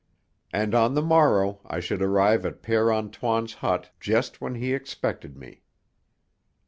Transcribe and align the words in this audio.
And 0.51 0.73
on 0.73 0.95
the 0.95 1.01
morrow 1.03 1.59
I 1.63 1.79
should 1.79 2.01
arrive 2.01 2.43
at 2.43 2.63
Père 2.63 2.91
Antoine's 2.91 3.53
hut 3.61 3.91
just 3.99 4.41
when 4.41 4.55
he 4.55 4.73
expected 4.73 5.37
me. 5.37 5.61